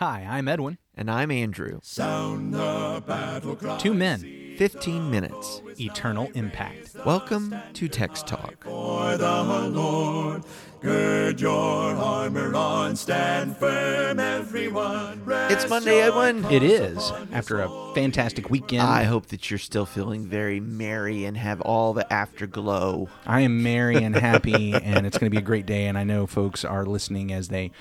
Hi, 0.00 0.24
I'm 0.30 0.46
Edwin. 0.46 0.78
And 0.94 1.10
I'm 1.10 1.32
Andrew. 1.32 1.80
Sound 1.82 2.54
the 2.54 3.02
battle 3.04 3.56
cry. 3.56 3.78
Two 3.78 3.94
men, 3.94 4.54
15 4.56 5.10
minutes. 5.10 5.60
eternal 5.80 6.30
impact. 6.34 6.94
Welcome 7.04 7.52
to 7.72 7.88
Text 7.88 8.28
Talk. 8.28 8.62
For 8.62 9.16
the 9.16 9.42
Lord, 9.72 10.44
gird 10.80 11.40
your 11.40 11.96
armor 11.96 12.54
on, 12.54 12.94
stand 12.94 13.56
firm, 13.56 14.20
everyone. 14.20 15.22
It's 15.26 15.68
Monday, 15.68 16.00
Edwin. 16.00 16.44
It 16.44 16.62
is, 16.62 17.12
after 17.32 17.60
a 17.60 17.92
fantastic 17.92 18.50
weekend. 18.50 18.82
I 18.82 19.02
hope 19.02 19.26
that 19.26 19.50
you're 19.50 19.58
still 19.58 19.86
feeling 19.86 20.26
very 20.28 20.60
merry 20.60 21.24
and 21.24 21.36
have 21.36 21.60
all 21.62 21.92
the 21.92 22.10
afterglow. 22.12 23.08
I 23.26 23.40
am 23.40 23.64
merry 23.64 23.96
and 23.96 24.14
happy, 24.14 24.74
and 24.74 25.08
it's 25.08 25.18
going 25.18 25.28
to 25.28 25.34
be 25.34 25.42
a 25.42 25.44
great 25.44 25.66
day. 25.66 25.86
And 25.86 25.98
I 25.98 26.04
know 26.04 26.28
folks 26.28 26.64
are 26.64 26.86
listening 26.86 27.32
as 27.32 27.48
they 27.48 27.72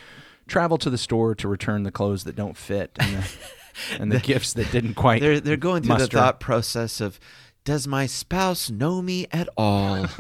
travel 0.48 0.78
to 0.80 0.90
the 0.90 0.98
store 0.98 1.36
to 1.36 1.48
return 1.48 1.84
the 1.84 1.92
clothes 1.92 2.24
that 2.24 2.36
don't 2.36 2.58
fit 2.58 2.92
and 3.00 3.18
the, 3.18 3.30
and 4.00 4.12
the 4.12 4.20
gifts 4.20 4.54
that 4.54 4.72
didn't 4.72 4.96
quite. 4.96 5.22
They're, 5.22 5.40
they're 5.40 5.58
going 5.58 5.84
through 5.84 5.96
muster. 5.96 6.08
the 6.08 6.18
thought 6.18 6.40
process 6.40 7.02
of, 7.02 7.20
does 7.68 7.86
my 7.86 8.06
spouse 8.06 8.70
know 8.70 9.02
me 9.02 9.28
at 9.30 9.50
all? 9.58 10.08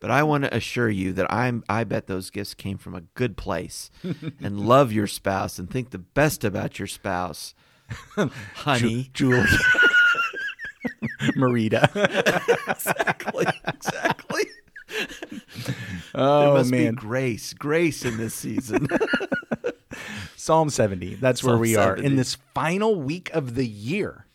but 0.00 0.10
I 0.10 0.24
want 0.24 0.42
to 0.42 0.54
assure 0.54 0.90
you 0.90 1.12
that 1.12 1.32
I'm 1.32 1.62
I 1.68 1.84
bet 1.84 2.08
those 2.08 2.30
gifts 2.30 2.52
came 2.54 2.78
from 2.78 2.96
a 2.96 3.02
good 3.14 3.36
place 3.36 3.88
and 4.42 4.58
love 4.58 4.90
your 4.90 5.06
spouse 5.06 5.56
and 5.56 5.70
think 5.70 5.90
the 5.90 5.98
best 5.98 6.42
about 6.42 6.80
your 6.80 6.88
spouse. 6.88 7.54
Honey. 8.54 9.10
Julie. 9.14 9.46
Marita. 11.36 11.88
exactly. 12.68 13.46
Exactly. 13.68 14.42
Oh 16.14 16.40
there 16.40 16.54
must 16.54 16.70
man, 16.70 16.94
be 16.94 17.00
grace, 17.00 17.52
grace 17.54 18.04
in 18.04 18.16
this 18.16 18.34
season. 18.34 18.88
Psalm 20.36 20.70
70. 20.70 21.16
That's 21.16 21.42
where 21.42 21.54
Psalm 21.54 21.60
we 21.60 21.76
are 21.76 21.96
in 21.96 22.16
this 22.16 22.36
final 22.54 23.00
week 23.00 23.30
of 23.34 23.54
the 23.54 23.66
year. 23.66 24.26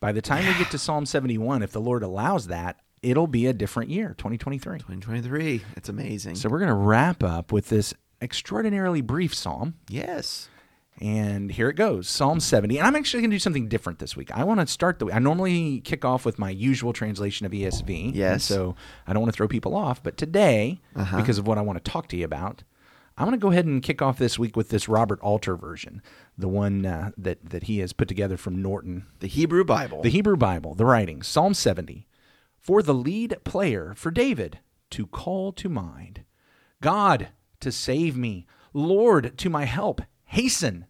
By 0.00 0.12
the 0.12 0.22
time 0.22 0.46
we 0.46 0.54
get 0.54 0.70
to 0.70 0.78
Psalm 0.78 1.04
71, 1.04 1.62
if 1.62 1.72
the 1.72 1.80
Lord 1.80 2.02
allows 2.02 2.46
that, 2.46 2.78
it'll 3.02 3.26
be 3.26 3.46
a 3.46 3.52
different 3.52 3.90
year, 3.90 4.14
2023. 4.16 4.78
2023. 4.78 5.62
It's 5.76 5.88
amazing. 5.90 6.36
So 6.36 6.48
we're 6.48 6.58
going 6.58 6.68
to 6.68 6.74
wrap 6.74 7.22
up 7.22 7.52
with 7.52 7.68
this 7.68 7.92
extraordinarily 8.22 9.02
brief 9.02 9.34
psalm. 9.34 9.74
yes. 9.88 10.48
And 11.00 11.50
here 11.50 11.70
it 11.70 11.76
goes 11.76 12.08
Psalm 12.08 12.40
70. 12.40 12.76
And 12.78 12.86
I'm 12.86 12.94
actually 12.94 13.22
going 13.22 13.30
to 13.30 13.34
do 13.36 13.38
something 13.40 13.68
different 13.68 13.98
this 14.00 14.16
week. 14.16 14.30
I 14.36 14.44
want 14.44 14.60
to 14.60 14.66
start 14.66 14.98
the 14.98 15.06
week. 15.06 15.14
I 15.14 15.18
normally 15.18 15.80
kick 15.80 16.04
off 16.04 16.26
with 16.26 16.38
my 16.38 16.50
usual 16.50 16.92
translation 16.92 17.46
of 17.46 17.52
ESV. 17.52 18.14
Yes. 18.14 18.44
So 18.44 18.76
I 19.06 19.12
don't 19.14 19.22
want 19.22 19.32
to 19.32 19.36
throw 19.36 19.48
people 19.48 19.74
off. 19.74 20.02
But 20.02 20.18
today, 20.18 20.80
Uh-huh. 20.94 21.16
because 21.16 21.38
of 21.38 21.46
what 21.46 21.56
I 21.56 21.62
want 21.62 21.82
to 21.82 21.90
talk 21.90 22.08
to 22.08 22.16
you 22.18 22.24
about, 22.26 22.64
I'm 23.16 23.26
going 23.26 23.38
to 23.38 23.42
go 23.42 23.50
ahead 23.50 23.64
and 23.66 23.82
kick 23.82 24.02
off 24.02 24.18
this 24.18 24.38
week 24.38 24.56
with 24.56 24.68
this 24.68 24.88
Robert 24.88 25.20
Alter 25.20 25.56
version, 25.56 26.02
the 26.36 26.48
one 26.48 26.84
uh, 26.84 27.12
that, 27.16 27.38
that 27.48 27.62
he 27.64 27.78
has 27.78 27.92
put 27.94 28.08
together 28.08 28.36
from 28.36 28.60
Norton. 28.60 29.06
The 29.20 29.26
Hebrew 29.26 29.64
Bible. 29.64 30.02
The 30.02 30.10
Hebrew 30.10 30.36
Bible, 30.36 30.74
the 30.74 30.86
writing, 30.86 31.22
Psalm 31.22 31.54
70. 31.54 32.06
For 32.58 32.82
the 32.82 32.94
lead 32.94 33.38
player, 33.44 33.94
for 33.96 34.10
David, 34.10 34.58
to 34.90 35.06
call 35.06 35.52
to 35.52 35.68
mind. 35.70 36.24
God, 36.82 37.28
to 37.60 37.72
save 37.72 38.16
me. 38.18 38.46
Lord, 38.74 39.36
to 39.38 39.48
my 39.50 39.64
help. 39.64 40.02
Hasten. 40.24 40.86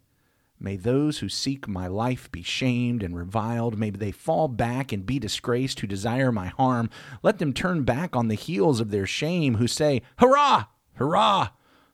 May 0.61 0.75
those 0.75 1.19
who 1.19 1.27
seek 1.27 1.67
my 1.67 1.87
life 1.87 2.31
be 2.31 2.43
shamed 2.43 3.01
and 3.01 3.17
reviled. 3.17 3.79
May 3.79 3.89
they 3.89 4.11
fall 4.11 4.47
back 4.47 4.91
and 4.91 5.05
be 5.05 5.17
disgraced 5.17 5.79
who 5.79 5.87
desire 5.87 6.31
my 6.31 6.47
harm. 6.47 6.91
Let 7.23 7.39
them 7.39 7.51
turn 7.51 7.81
back 7.81 8.15
on 8.15 8.27
the 8.27 8.35
heels 8.35 8.79
of 8.79 8.91
their 8.91 9.07
shame 9.07 9.55
who 9.55 9.67
say, 9.67 10.03
Hurrah! 10.19 10.65
Hurrah! 10.93 11.49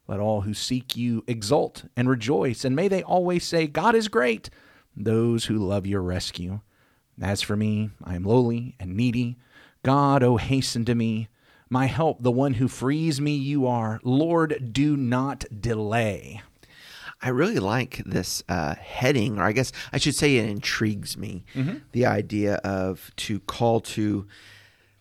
Let 0.05 0.19
all 0.19 0.41
who 0.41 0.53
seek 0.53 0.97
you 0.97 1.23
exult 1.27 1.85
and 1.95 2.09
rejoice. 2.09 2.65
And 2.65 2.75
may 2.75 2.89
they 2.89 3.03
always 3.03 3.45
say, 3.45 3.67
God 3.67 3.95
is 3.95 4.09
great. 4.09 4.49
Those 4.95 5.45
who 5.45 5.57
love 5.57 5.87
your 5.87 6.01
rescue. 6.01 6.59
As 7.21 7.41
for 7.41 7.55
me, 7.55 7.91
I 8.03 8.15
am 8.15 8.23
lowly 8.23 8.75
and 8.81 8.97
needy. 8.97 9.37
God, 9.83 10.23
oh, 10.23 10.35
hasten 10.35 10.83
to 10.85 10.95
me. 10.95 11.29
My 11.69 11.85
help, 11.85 12.21
the 12.21 12.31
one 12.31 12.55
who 12.55 12.67
frees 12.67 13.21
me, 13.21 13.35
you 13.35 13.65
are. 13.65 14.01
Lord, 14.03 14.73
do 14.73 14.97
not 14.97 15.45
delay. 15.61 16.41
I 17.21 17.29
really 17.29 17.59
like 17.59 18.03
this 18.05 18.43
uh, 18.47 18.75
heading, 18.75 19.39
or 19.39 19.43
I 19.43 19.51
guess 19.51 19.71
I 19.91 19.97
should 19.97 20.15
say 20.15 20.37
it 20.37 20.49
intrigues 20.49 21.17
me. 21.17 21.45
Mm-hmm. 21.55 21.77
The 21.91 22.05
idea 22.05 22.55
of 22.55 23.11
to 23.17 23.39
call 23.41 23.81
to. 23.81 24.27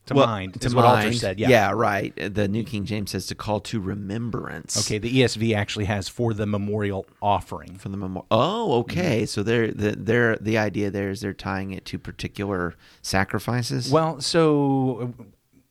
To 0.07 0.15
well, 0.15 0.29
mind 0.29 0.61
to 0.61 0.73
what 0.73 0.85
Alter 0.85 1.03
mind. 1.03 1.17
said, 1.17 1.41
yeah. 1.41 1.49
yeah, 1.49 1.73
right. 1.73 2.15
The 2.17 2.47
New 2.47 2.63
King 2.63 2.85
James 2.85 3.11
says 3.11 3.27
to 3.27 3.35
call 3.35 3.59
to 3.63 3.81
remembrance. 3.81 4.79
Okay, 4.79 4.99
the 4.99 5.13
ESV 5.13 5.53
actually 5.53 5.87
has 5.87 6.09
for 6.09 6.33
the 6.33 6.47
memorial 6.47 7.07
offering. 7.21 7.77
For 7.77 7.89
the 7.89 7.97
memorial. 7.97 8.25
Oh, 8.31 8.79
okay. 8.79 9.27
So 9.27 9.43
they're 9.43 9.73
the 9.73 9.97
they're 9.97 10.37
the 10.37 10.59
idea 10.59 10.93
there 10.93 11.11
is 11.11 11.23
they're 11.23 11.33
tying 11.33 11.73
it 11.73 11.85
to 11.87 11.99
particular 11.99 12.77
sacrifices. 13.03 13.91
Well, 13.91 14.21
so 14.21 15.13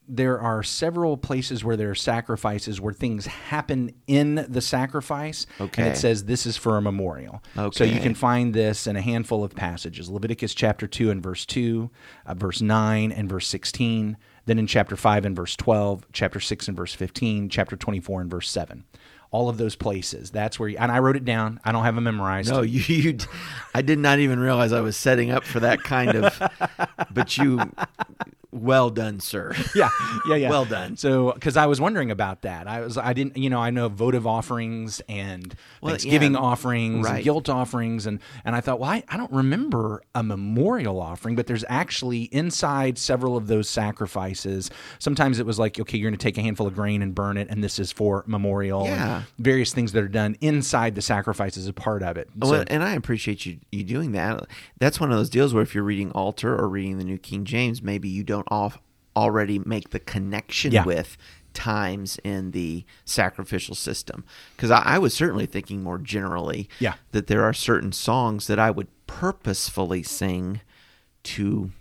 there 0.07 0.39
are 0.39 0.61
several 0.63 1.17
places 1.17 1.63
where 1.63 1.75
there 1.75 1.89
are 1.89 1.95
sacrifices 1.95 2.79
where 2.79 2.93
things 2.93 3.25
happen 3.25 3.91
in 4.07 4.45
the 4.49 4.61
sacrifice. 4.61 5.47
And 5.59 5.69
Okay. 5.69 5.83
it 5.87 5.97
says 5.97 6.25
this 6.25 6.45
is 6.45 6.57
for 6.57 6.77
a 6.77 6.81
memorial. 6.81 7.41
Okay. 7.57 7.75
So 7.77 7.83
you 7.83 7.99
can 7.99 8.13
find 8.15 8.53
this 8.53 8.85
in 8.87 8.95
a 8.95 9.01
handful 9.01 9.43
of 9.43 9.55
passages 9.55 10.09
Leviticus 10.09 10.53
chapter 10.53 10.87
2 10.87 11.09
and 11.11 11.23
verse 11.23 11.45
2, 11.45 11.89
uh, 12.25 12.33
verse 12.35 12.61
9 12.61 13.11
and 13.11 13.27
verse 13.29 13.47
16, 13.47 14.17
then 14.45 14.59
in 14.59 14.67
chapter 14.67 14.95
5 14.95 15.25
and 15.25 15.35
verse 15.35 15.55
12, 15.55 16.05
chapter 16.13 16.39
6 16.39 16.67
and 16.67 16.77
verse 16.77 16.93
15, 16.93 17.49
chapter 17.49 17.75
24 17.75 18.21
and 18.21 18.29
verse 18.29 18.49
7. 18.49 18.83
All 19.31 19.49
of 19.49 19.57
those 19.57 19.75
places. 19.75 20.29
That's 20.31 20.59
where, 20.59 20.69
you, 20.69 20.77
and 20.77 20.91
I 20.91 20.99
wrote 20.99 21.17
it 21.17 21.25
down. 21.25 21.59
I 21.65 21.71
don't 21.71 21.83
have 21.83 21.95
them 21.95 22.03
memorized. 22.05 22.49
no, 22.51 22.61
you, 22.61 22.79
you. 22.81 23.17
I 23.73 23.81
did 23.81 23.97
not 23.99 24.19
even 24.19 24.39
realize 24.39 24.71
I 24.71 24.81
was 24.81 24.95
setting 24.95 25.31
up 25.31 25.43
for 25.43 25.59
that 25.61 25.83
kind 25.83 26.15
of. 26.15 26.41
but 27.11 27.35
you, 27.37 27.71
well 28.55 28.89
done, 28.89 29.19
sir. 29.19 29.53
yeah, 29.75 29.89
yeah, 30.29 30.35
yeah. 30.35 30.49
Well 30.49 30.65
done. 30.65 30.95
So, 30.97 31.31
because 31.33 31.57
I 31.57 31.65
was 31.65 31.79
wondering 31.81 32.09
about 32.11 32.41
that, 32.43 32.67
I 32.67 32.81
was, 32.81 32.97
I 32.97 33.13
didn't, 33.13 33.37
you 33.37 33.49
know, 33.49 33.59
I 33.59 33.69
know 33.69 33.89
votive 33.89 34.25
offerings 34.25 35.01
and 35.09 35.53
Well, 35.81 35.91
Thanksgiving 35.91 36.33
yeah, 36.33 36.39
offerings, 36.39 37.05
and 37.07 37.23
guilt 37.23 37.49
offerings, 37.49 38.05
and 38.05 38.19
and 38.43 38.55
I 38.55 38.61
thought, 38.61 38.79
well, 38.79 38.89
I, 38.89 39.03
I 39.09 39.17
don't 39.17 39.31
remember 39.31 40.01
a 40.15 40.23
memorial 40.23 40.99
offering, 41.01 41.35
but 41.35 41.47
there's 41.47 41.65
actually 41.69 42.23
inside 42.23 42.97
several 42.97 43.35
of 43.37 43.47
those 43.47 43.69
sacrifices. 43.69 44.69
Sometimes 44.99 45.39
it 45.39 45.45
was 45.45 45.59
like, 45.59 45.79
okay, 45.79 45.97
you're 45.97 46.09
going 46.09 46.17
to 46.17 46.23
take 46.23 46.37
a 46.37 46.41
handful 46.41 46.67
of 46.67 46.75
grain 46.75 47.01
and 47.01 47.13
burn 47.13 47.37
it, 47.37 47.49
and 47.49 47.63
this 47.63 47.79
is 47.79 47.91
for 47.91 48.23
memorial. 48.27 48.81
and 48.85 48.89
Yeah. 48.95 49.21
various 49.39 49.73
things 49.73 49.91
that 49.91 50.03
are 50.03 50.07
done 50.07 50.37
inside 50.41 50.95
the 50.95 51.01
sacrifice 51.01 51.57
is 51.57 51.67
a 51.67 51.73
part 51.73 52.03
of 52.03 52.17
it. 52.17 52.29
So- 52.43 52.51
Well, 52.51 52.63
and 52.67 52.83
I 52.83 52.93
appreciate 52.93 53.45
you 53.45 53.57
you 53.71 53.83
doing 53.83 54.11
that. 54.13 54.45
That's 54.79 54.99
one 54.99 55.11
of 55.11 55.17
those 55.17 55.29
deals 55.29 55.53
where 55.53 55.63
if 55.63 55.73
you're 55.75 55.83
reading 55.83 56.11
Alter 56.11 56.55
or 56.55 56.69
reading 56.69 56.97
the 56.97 57.03
New 57.03 57.17
King 57.17 57.43
James, 57.45 57.81
maybe 57.81 58.07
you 58.07 58.23
don't 58.23 58.44
off, 58.49 58.77
already 59.15 59.59
make 59.59 59.89
the 59.91 59.99
connection 59.99 60.71
Yeah. 60.71 60.83
with 60.83 61.17
times 61.53 62.19
in 62.23 62.51
the 62.51 62.83
sacrificial 63.05 63.75
system. 63.75 64.25
Because 64.55 64.71
I, 64.71 64.81
I 64.81 64.97
was 64.99 65.13
certainly 65.13 65.45
thinking 65.45 65.81
more 65.83 65.97
generally 65.97 66.67
Yeah. 66.79 66.95
that 67.11 67.27
there 67.27 67.43
are 67.43 67.53
certain 67.53 67.91
songs 67.93 68.47
that 68.47 68.59
I 68.59 68.71
would 68.71 68.87
purposefully 69.07 70.03
sing 70.03 70.59
to 71.23 71.71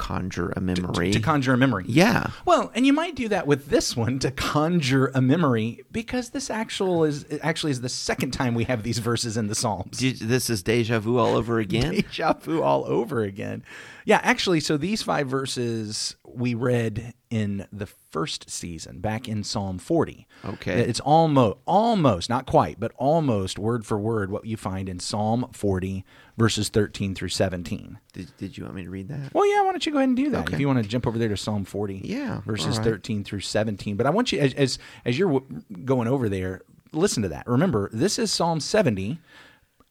conjure 0.00 0.50
a 0.56 0.60
memory. 0.60 1.10
to 1.12 1.20
conjure 1.20 1.52
a 1.52 1.56
memory. 1.58 1.84
yeah. 1.86 2.30
Well, 2.46 2.70
and 2.74 2.86
you 2.86 2.92
might 2.92 3.14
do 3.14 3.28
that 3.28 3.46
with 3.46 3.68
this 3.68 3.96
one 3.96 4.18
to 4.20 4.30
conjure 4.30 5.08
a 5.14 5.20
memory 5.20 5.84
because 5.92 6.30
this 6.30 6.48
actual 6.50 7.04
is 7.04 7.26
actually 7.42 7.72
is 7.72 7.80
the 7.82 7.88
second 7.88 8.30
time 8.30 8.54
we 8.54 8.64
have 8.64 8.82
these 8.82 8.98
verses 8.98 9.36
in 9.36 9.48
the 9.48 9.54
Psalms. 9.54 9.98
This 9.98 10.48
is 10.48 10.62
deja 10.62 10.98
vu 11.00 11.18
all 11.18 11.36
over 11.36 11.58
again. 11.66 11.92
Deja 11.92 12.32
vu 12.32 12.62
all 12.62 12.84
over 12.86 13.22
again. 13.22 13.62
Yeah, 14.06 14.20
actually, 14.22 14.60
so 14.60 14.76
these 14.76 15.02
five 15.02 15.28
verses 15.28 16.16
we 16.24 16.54
read 16.54 17.14
in 17.30 17.66
the 17.72 17.86
first 17.86 18.50
season, 18.50 18.98
back 18.98 19.28
in 19.28 19.44
Psalm 19.44 19.78
40. 19.78 20.26
Okay. 20.44 20.80
It's 20.80 20.98
almost, 20.98 21.58
almost, 21.64 22.28
not 22.28 22.44
quite, 22.44 22.80
but 22.80 22.90
almost 22.96 23.56
word 23.58 23.86
for 23.86 23.98
word 23.98 24.32
what 24.32 24.44
you 24.44 24.56
find 24.56 24.88
in 24.88 24.98
Psalm 24.98 25.48
40, 25.52 26.04
verses 26.36 26.68
13 26.68 27.14
through 27.14 27.28
17. 27.28 27.98
Did, 28.12 28.36
did 28.36 28.58
you 28.58 28.64
want 28.64 28.74
me 28.76 28.82
to 28.82 28.90
read 28.90 29.08
that? 29.08 29.32
Well, 29.32 29.48
yeah, 29.48 29.62
why 29.62 29.70
don't 29.70 29.86
you 29.86 29.92
go 29.92 29.98
ahead 29.98 30.08
and 30.08 30.16
do 30.16 30.30
that? 30.30 30.40
Okay. 30.46 30.54
If 30.54 30.60
you 30.60 30.66
want 30.66 30.82
to 30.82 30.88
jump 30.88 31.06
over 31.06 31.18
there 31.18 31.28
to 31.28 31.36
Psalm 31.36 31.64
40, 31.64 32.02
Yeah, 32.04 32.40
verses 32.44 32.78
right. 32.78 32.84
13 32.84 33.22
through 33.22 33.40
17. 33.40 33.96
But 33.96 34.06
I 34.06 34.10
want 34.10 34.32
you, 34.32 34.40
as, 34.40 34.52
as, 34.54 34.78
as 35.04 35.16
you're 35.16 35.40
going 35.84 36.08
over 36.08 36.28
there, 36.28 36.62
listen 36.92 37.22
to 37.22 37.28
that. 37.28 37.46
Remember, 37.46 37.88
this 37.92 38.18
is 38.18 38.32
Psalm 38.32 38.58
70. 38.58 39.20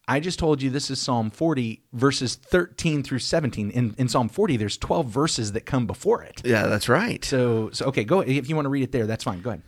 I 0.09 0.19
just 0.19 0.39
told 0.39 0.59
you 0.63 0.71
this 0.71 0.89
is 0.89 0.99
Psalm 0.99 1.29
40, 1.29 1.83
verses 1.93 2.33
13 2.33 3.03
through 3.03 3.19
17. 3.19 3.69
In, 3.69 3.93
in 3.95 4.09
Psalm 4.09 4.27
40, 4.27 4.57
there's 4.57 4.75
12 4.75 5.05
verses 5.05 5.51
that 5.51 5.67
come 5.67 5.85
before 5.85 6.23
it. 6.23 6.41
Yeah, 6.43 6.65
that's 6.65 6.89
right. 6.89 7.23
So, 7.23 7.69
so 7.71 7.85
okay, 7.85 8.03
go 8.03 8.21
if 8.21 8.49
you 8.49 8.55
want 8.55 8.65
to 8.65 8.69
read 8.69 8.81
it 8.81 8.91
there, 8.91 9.05
that's 9.05 9.23
fine. 9.23 9.41
Go 9.41 9.51
ahead. 9.51 9.61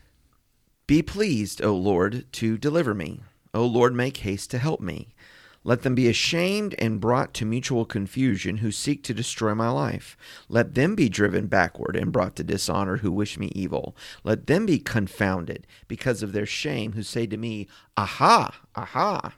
Be 0.87 1.03
pleased, 1.03 1.61
O 1.61 1.75
Lord, 1.75 2.25
to 2.33 2.57
deliver 2.57 2.95
me. 2.95 3.21
O 3.53 3.63
Lord, 3.67 3.93
make 3.93 4.17
haste 4.17 4.49
to 4.51 4.57
help 4.57 4.81
me. 4.81 5.13
Let 5.63 5.83
them 5.83 5.93
be 5.93 6.09
ashamed 6.09 6.73
and 6.79 6.99
brought 6.99 7.35
to 7.35 7.45
mutual 7.45 7.85
confusion 7.85 8.57
who 8.57 8.71
seek 8.71 9.03
to 9.03 9.13
destroy 9.13 9.53
my 9.53 9.69
life. 9.69 10.17
Let 10.49 10.73
them 10.73 10.95
be 10.95 11.07
driven 11.07 11.45
backward 11.45 11.95
and 11.95 12.11
brought 12.11 12.35
to 12.37 12.43
dishonor 12.43 12.97
who 12.97 13.11
wish 13.11 13.37
me 13.37 13.51
evil. 13.53 13.95
Let 14.23 14.47
them 14.47 14.65
be 14.65 14.79
confounded 14.79 15.67
because 15.87 16.23
of 16.23 16.31
their 16.31 16.47
shame 16.47 16.93
who 16.93 17.03
say 17.03 17.27
to 17.27 17.37
me, 17.37 17.67
Aha, 17.95 18.59
aha. 18.75 19.33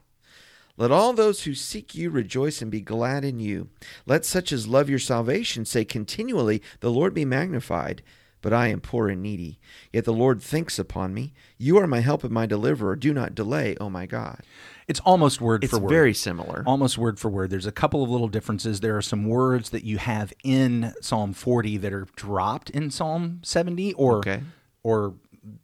Let 0.78 0.92
all 0.92 1.14
those 1.14 1.44
who 1.44 1.54
seek 1.54 1.94
you 1.94 2.10
rejoice 2.10 2.62
and 2.62 2.72
be 2.72 2.82
glad 2.82 3.24
in 3.24 3.40
you. 3.40 3.70
Let 4.06 4.26
such 4.26 4.52
as 4.52 4.68
love 4.68 4.90
your 4.90 5.00
salvation 5.00 5.66
say 5.66 5.86
continually, 5.86 6.62
The 6.80 6.90
Lord 6.92 7.14
be 7.14 7.26
magnified. 7.26 8.02
But 8.42 8.52
I 8.52 8.68
am 8.68 8.82
poor 8.82 9.08
and 9.08 9.22
needy. 9.22 9.58
Yet 9.94 10.04
the 10.04 10.12
Lord 10.12 10.42
thinks 10.42 10.78
upon 10.78 11.14
me. 11.14 11.32
You 11.58 11.78
are 11.78 11.88
my 11.88 12.02
help 12.02 12.26
and 12.26 12.34
my 12.34 12.46
deliverer. 12.46 12.98
Do 12.98 13.14
not 13.14 13.34
delay, 13.34 13.78
O 13.80 13.90
my 13.90 14.06
God. 14.06 14.42
It's 14.86 15.00
almost 15.06 15.40
word 15.40 15.64
It's 15.64 15.72
for 15.72 15.80
word. 15.80 15.90
very 15.90 16.14
similar. 16.14 16.62
almost 16.68 16.98
word 16.98 17.20
for 17.22 17.30
word. 17.30 17.52
There's 17.52 17.66
a 17.66 17.72
couple 17.72 18.04
of 18.04 18.10
little 18.10 18.28
differences. 18.28 18.82
There 18.82 18.98
are 18.98 19.02
some 19.02 19.30
words 19.30 19.70
that 19.70 19.86
you 19.86 19.98
have 19.98 20.34
in 20.44 20.94
Psalm 21.00 21.32
40 21.32 21.78
that 21.78 21.94
are 21.94 22.06
dropped 22.18 22.70
in 22.72 22.92
Psalm 22.92 23.40
70 23.44 23.94
or 23.94 24.18
Okay. 24.18 24.42
or 24.84 25.14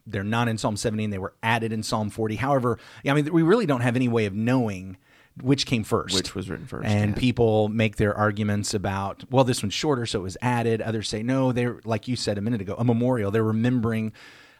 they're 0.06 0.24
not 0.24 0.48
in 0.48 0.58
Psalm 0.58 0.78
17. 0.78 1.10
they 1.10 1.18
were 1.18 1.34
added 1.42 1.72
in 1.72 1.84
Psalm 1.84 2.10
40. 2.10 2.36
However, 2.38 2.78
I 3.06 3.14
mean 3.14 3.32
we 3.32 3.44
really 3.44 3.66
don't 3.66 3.82
have 3.82 3.96
any 3.96 4.08
way 4.08 4.26
of 4.26 4.34
knowing 4.34 4.98
which 5.42 5.66
came 5.66 5.84
first. 5.84 6.16
Which 6.16 6.36
was 6.36 6.50
written 6.50 6.66
first, 6.66 6.88
And 6.88 7.12
yeah. 7.12 7.20
people 7.20 7.70
make 7.70 7.96
their 7.96 8.16
arguments 8.16 8.74
about, 8.74 9.24
well, 9.32 9.44
this 9.44 9.64
one's 9.64 9.74
shorter, 9.74 10.06
so 10.06 10.20
it 10.20 10.24
was 10.24 10.38
added. 10.42 10.82
Others 10.82 11.08
say, 11.10 11.24
no, 11.24 11.52
they're, 11.52 11.80
like 11.86 12.08
you 12.08 12.16
said 12.16 12.38
a 12.38 12.42
minute 12.42 12.62
ago, 12.62 12.76
a 12.78 12.84
memorial. 12.84 13.32
They're 13.32 13.44
remembering. 13.44 14.12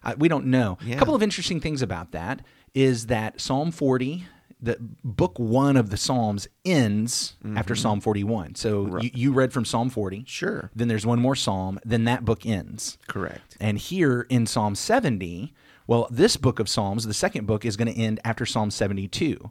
Uh, 0.04 0.16
we 0.18 0.30
don't 0.30 0.46
know. 0.46 0.78
A 0.90 0.96
couple 0.96 1.16
of 1.16 1.24
interesting 1.24 1.60
things 1.60 1.82
about 1.82 2.12
that 2.12 2.42
is 2.74 3.08
that 3.08 3.42
Psalm 3.42 3.72
40, 3.72 4.26
the 4.62 4.78
book 5.04 5.40
one 5.40 5.78
of 5.78 5.90
the 5.90 5.98
Psalms 5.98 6.48
ends 6.66 7.36
after 7.56 7.76
Psalm 7.76 8.02
41. 8.02 8.56
So 8.56 9.00
you, 9.00 9.12
you 9.14 9.32
read 9.32 9.54
from 9.54 9.64
Psalm 9.64 9.90
40. 9.90 10.18
Mm-hmm. 10.18 10.26
Sure. 10.26 10.70
Then 10.76 10.88
there's 10.90 11.06
one 11.06 11.20
more 11.20 11.36
Psalm. 11.36 11.80
Then 11.86 12.04
that 12.06 12.26
book 12.26 12.46
ends. 12.46 12.98
Correct. 13.08 13.56
And 13.60 13.78
here 13.78 14.26
in 14.30 14.46
Psalm 14.46 14.76
70, 14.76 15.54
well, 15.88 16.08
this 16.12 16.36
book 16.36 16.60
of 16.60 16.68
Psalms, 16.68 17.06
the 17.06 17.14
second 17.14 17.48
book, 17.48 17.66
is 17.66 17.78
going 17.78 17.92
to 17.92 18.00
end 18.00 18.20
after 18.26 18.46
Psalm 18.46 18.70
72. 18.70 19.50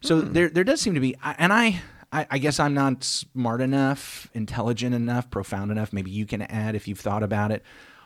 So 0.00 0.20
there, 0.20 0.48
there 0.48 0.64
does 0.64 0.80
seem 0.80 0.94
to 0.94 1.00
be, 1.00 1.16
and 1.22 1.52
I, 1.52 1.80
I, 2.12 2.26
I 2.30 2.38
guess 2.38 2.58
I'm 2.60 2.74
not 2.74 3.04
smart 3.04 3.60
enough, 3.60 4.28
intelligent 4.34 4.94
enough, 4.94 5.30
profound 5.30 5.70
enough. 5.70 5.92
Maybe 5.92 6.10
you 6.10 6.26
can 6.26 6.42
add 6.42 6.74
if 6.74 6.88
you've 6.88 7.00
thought 7.00 7.22
about 7.22 7.52
it. 7.52 7.62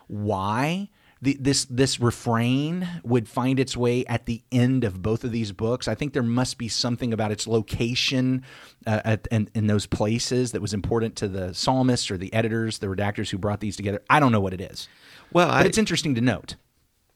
Why 0.07 0.91
the, 1.23 1.37
this 1.41 1.65
this 1.67 2.01
refrain 2.01 2.87
would 3.05 3.29
find 3.29 3.59
its 3.61 3.77
way 3.77 4.05
at 4.07 4.27
the 4.27 4.43
end 4.51 4.83
of 4.85 5.01
both 5.03 5.23
of 5.25 5.31
these 5.33 5.53
books? 5.53 5.87
I 5.89 5.95
think 5.95 6.13
there 6.13 6.23
must 6.23 6.59
be 6.59 6.69
something 6.69 7.13
about 7.13 7.31
its 7.31 7.47
location 7.47 8.45
uh, 8.87 9.01
at, 9.05 9.29
in, 9.31 9.49
in 9.55 9.69
those 9.69 9.87
places 9.87 10.51
that 10.53 10.61
was 10.61 10.75
important 10.75 11.15
to 11.17 11.29
the 11.29 11.55
psalmists 11.55 12.11
or 12.11 12.17
the 12.19 12.33
editors, 12.35 12.79
the 12.81 12.89
redactors 12.89 13.31
who 13.31 13.39
brought 13.39 13.61
these 13.61 13.77
together. 13.77 14.03
I 14.11 14.19
don't 14.21 14.33
know 14.33 14.41
what 14.41 14.53
it 14.53 14.61
is. 14.61 14.89
Well, 15.33 15.49
But 15.49 15.55
I, 15.55 15.65
it's 15.65 15.79
interesting 15.79 16.15
to 16.17 16.21
note. 16.21 16.57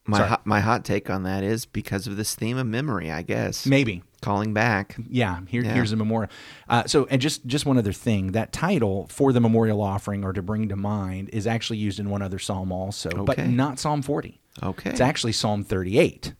my 0.07 0.25
hot, 0.25 0.47
my 0.47 0.61
hot 0.61 0.85
take 0.85 1.11
on 1.11 1.25
that 1.25 1.43
is 1.43 1.67
because 1.67 2.07
of 2.07 2.17
this 2.17 2.35
theme 2.37 2.57
of 2.57 2.67
memory, 2.67 3.11
I 3.11 3.23
guess. 3.23 3.67
Maybe. 3.67 4.05
Calling 4.23 4.55
back. 4.55 4.97
Yeah, 5.09 5.41
here, 5.47 5.63
Yeah. 5.63 5.75
here's 5.75 5.93
a 5.93 5.97
memorial. 5.97 6.31
Uh, 6.69 6.85
so, 6.87 7.07
and 7.11 7.21
just 7.21 7.47
just 7.47 7.67
one 7.67 7.77
other 7.79 7.93
thing, 7.93 8.33
that 8.33 8.53
title 8.53 9.07
for 9.11 9.33
the 9.33 9.41
memorial 9.41 9.83
offering 9.83 10.25
or 10.25 10.33
to 10.33 10.43
bring 10.43 10.69
to 10.71 10.77
mind 10.77 11.29
is 11.33 11.47
actually 11.47 11.77
used 11.79 12.01
in 12.01 12.09
one 12.11 12.23
other 12.23 12.39
psalm 12.39 12.73
also, 12.73 13.25
but 13.25 13.47
not 13.47 13.79
Psalm 13.79 14.03
40. 14.03 14.41
Okay. 14.63 14.91
It's 14.91 15.01
actually 15.01 15.33
Psalm 15.33 15.63
38. 15.65 16.35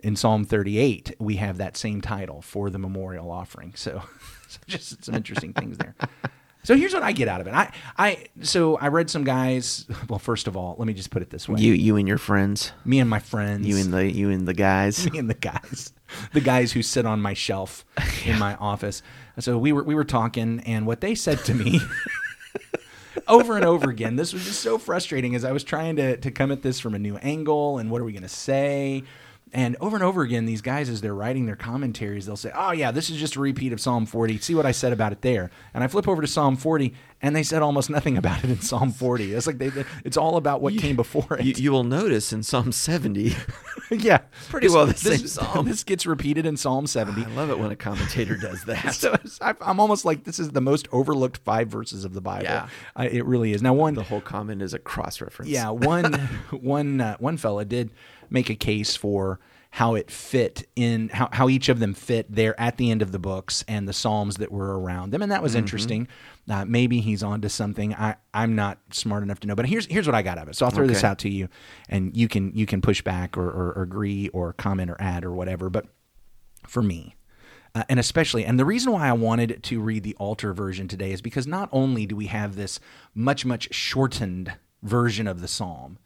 In 0.00 0.16
Psalm 0.16 0.44
38, 0.44 1.14
we 1.18 1.36
have 1.36 1.56
that 1.56 1.78
same 1.78 2.02
title 2.02 2.42
for 2.42 2.68
the 2.68 2.78
memorial 2.78 3.30
offering. 3.30 3.72
So, 3.74 4.02
so 4.48 4.58
just 4.66 5.02
some 5.02 5.14
interesting 5.14 5.54
things 5.54 5.78
there. 5.78 5.94
So 6.64 6.76
here's 6.76 6.94
what 6.94 7.02
I 7.02 7.12
get 7.12 7.28
out 7.28 7.40
of 7.40 7.46
it. 7.46 7.54
I, 7.54 7.70
I, 7.96 8.24
so 8.40 8.76
I 8.78 8.88
read 8.88 9.10
some 9.10 9.22
guys. 9.24 9.86
Well, 10.08 10.18
first 10.18 10.46
of 10.48 10.56
all, 10.56 10.76
let 10.78 10.86
me 10.86 10.92
just 10.94 11.10
put 11.10 11.22
it 11.22 11.30
this 11.30 11.48
way: 11.48 11.60
You 11.60 11.72
you 11.72 11.96
and 11.96 12.06
your 12.06 12.18
friends. 12.18 12.72
me 12.84 13.00
and 13.00 13.08
my 13.08 13.18
friends, 13.20 13.66
You 13.66 13.76
and 13.78 13.92
the 13.92 14.10
you 14.10 14.30
and 14.30 14.46
the 14.46 14.52
guys. 14.54 15.10
me 15.10 15.18
and 15.18 15.30
the 15.30 15.34
guys, 15.34 15.92
the 16.32 16.40
guys 16.40 16.72
who 16.72 16.82
sit 16.82 17.06
on 17.06 17.20
my 17.22 17.32
shelf 17.34 17.84
in 18.26 18.38
my 18.38 18.54
office. 18.56 19.02
So 19.38 19.56
we 19.58 19.72
were 19.72 19.82
we 19.82 19.94
were 19.94 20.04
talking, 20.04 20.60
and 20.60 20.86
what 20.86 21.00
they 21.00 21.14
said 21.14 21.38
to 21.46 21.54
me 21.54 21.80
over 23.26 23.56
and 23.56 23.64
over 23.64 23.90
again. 23.90 24.16
This 24.16 24.32
was 24.32 24.44
just 24.44 24.60
so 24.60 24.78
frustrating 24.78 25.34
as 25.34 25.44
I 25.44 25.52
was 25.52 25.64
trying 25.64 25.96
to 25.96 26.16
to 26.18 26.30
come 26.30 26.50
at 26.52 26.62
this 26.62 26.80
from 26.80 26.94
a 26.94 26.98
new 26.98 27.16
angle, 27.16 27.78
and 27.78 27.90
what 27.90 28.00
are 28.00 28.04
we 28.04 28.12
going 28.12 28.22
to 28.22 28.28
say? 28.28 29.04
And 29.54 29.76
over 29.80 29.94
and 29.96 30.02
over 30.02 30.22
again, 30.22 30.46
these 30.46 30.60
guys, 30.62 30.88
as 30.88 31.00
they're 31.00 31.14
writing 31.14 31.46
their 31.46 31.54
commentaries, 31.54 32.26
they'll 32.26 32.36
say, 32.36 32.50
"Oh 32.54 32.72
yeah, 32.72 32.90
this 32.90 33.08
is 33.08 33.16
just 33.18 33.36
a 33.36 33.40
repeat 33.40 33.72
of 33.72 33.80
Psalm 33.80 34.04
40. 34.04 34.38
See 34.38 34.54
what 34.56 34.66
I 34.66 34.72
said 34.72 34.92
about 34.92 35.12
it 35.12 35.22
there." 35.22 35.50
And 35.72 35.84
I 35.84 35.86
flip 35.86 36.08
over 36.08 36.20
to 36.20 36.26
Psalm 36.26 36.56
40, 36.56 36.92
and 37.22 37.36
they 37.36 37.44
said 37.44 37.62
almost 37.62 37.88
nothing 37.88 38.18
about 38.22 38.42
it 38.42 38.50
in 38.50 38.60
Psalm 38.60 38.90
40. 38.90 39.32
It's 39.32 39.46
like 39.46 39.58
they, 39.58 39.68
they- 39.68 39.84
it's 40.04 40.16
all 40.16 40.36
about 40.36 40.60
what 40.60 40.76
came 40.76 40.96
before 40.96 41.38
it. 41.38 41.44
You, 41.44 41.54
you 41.56 41.70
will 41.72 41.84
notice 41.84 42.32
in 42.32 42.42
Psalm 42.42 42.72
70. 42.72 43.36
yeah, 43.92 44.18
Pretty 44.48 44.68
well 44.68 44.86
the 44.86 44.92
this, 44.92 45.02
same 45.02 45.26
psalm. 45.28 45.66
This 45.68 45.84
gets 45.84 46.04
repeated 46.04 46.46
in 46.46 46.56
Psalm 46.56 46.88
70. 46.88 47.24
I 47.24 47.28
love 47.36 47.50
it 47.50 47.58
when 47.60 47.70
a 47.70 47.76
commentator 47.76 48.36
does 48.36 48.64
that. 48.64 48.92
So 48.92 49.16
I'm 49.62 49.78
almost 49.78 50.04
like 50.04 50.24
this 50.24 50.40
is 50.40 50.50
the 50.50 50.60
most 50.60 50.88
overlooked 50.90 51.36
five 51.44 51.68
verses 51.68 52.04
of 52.04 52.12
the 52.12 52.20
Bible. 52.20 52.42
Yeah. 52.44 52.68
Uh, 52.96 53.08
it 53.08 53.24
really 53.24 53.52
is. 53.52 53.62
Now, 53.62 53.74
one, 53.74 53.94
the 53.94 54.02
whole 54.02 54.20
comment 54.20 54.62
is 54.62 54.74
a 54.74 54.80
cross 54.80 55.20
reference. 55.20 55.50
yeah, 55.52 55.70
one, 55.70 56.12
one, 56.50 57.00
uh, 57.00 57.16
one 57.18 57.36
fella 57.36 57.64
did 57.64 57.90
make 58.34 58.50
a 58.50 58.54
case 58.54 58.94
for 58.96 59.40
how 59.70 59.96
it 59.96 60.08
fit 60.08 60.68
in 60.76 61.08
how, 61.08 61.28
how 61.32 61.48
each 61.48 61.68
of 61.68 61.80
them 61.80 61.94
fit 61.94 62.32
there 62.32 62.54
at 62.60 62.76
the 62.76 62.92
end 62.92 63.02
of 63.02 63.10
the 63.10 63.18
books 63.18 63.64
and 63.66 63.88
the 63.88 63.92
psalms 63.92 64.36
that 64.36 64.52
were 64.52 64.78
around 64.78 65.10
them, 65.10 65.20
and 65.22 65.32
that 65.32 65.42
was 65.42 65.52
Mm-hmm. 65.52 65.58
interesting. 65.60 66.08
Uh, 66.48 66.64
maybe 66.64 67.00
he's 67.00 67.22
onto 67.24 67.48
something. 67.48 67.92
I 67.94 68.14
I'm 68.32 68.54
not 68.54 68.78
smart 68.92 69.22
enough 69.24 69.40
to 69.40 69.48
know, 69.48 69.54
but 69.56 69.66
here's 69.66 69.86
here's 69.86 70.06
what 70.06 70.14
I 70.14 70.22
got 70.22 70.38
of 70.38 70.48
it. 70.48 70.54
So 70.56 70.64
I'll 70.66 70.70
throw 70.72 70.86
this 70.86 71.02
out 71.02 71.18
to 71.20 71.28
you, 71.28 71.48
and 71.88 72.16
you 72.16 72.28
can 72.28 72.52
you 72.54 72.66
can 72.66 72.82
push 72.82 73.02
back 73.02 73.36
or, 73.36 73.48
or, 73.48 73.72
or 73.72 73.82
agree 73.82 74.28
or 74.28 74.52
comment 74.52 74.90
or 74.90 74.96
add 75.00 75.24
or 75.24 75.32
whatever. 75.32 75.70
But 75.70 75.86
for 76.68 76.82
me. 76.82 77.16
Uh, 77.76 77.82
and 77.88 77.98
especially, 77.98 78.44
and 78.44 78.56
the 78.56 78.64
reason 78.64 78.92
why 78.92 79.08
I 79.08 79.12
wanted 79.14 79.60
to 79.64 79.80
read 79.80 80.04
the 80.04 80.14
Alter 80.20 80.52
version 80.54 80.86
today 80.86 81.10
is 81.10 81.20
because 81.20 81.44
not 81.48 81.68
only 81.72 82.06
do 82.06 82.14
we 82.14 82.26
have 82.26 82.54
this 82.54 82.78
much, 83.16 83.44
much 83.44 83.74
shortened 83.74 84.52
version 84.84 85.26
of 85.26 85.40
the 85.40 85.48
psalm, 85.48 85.98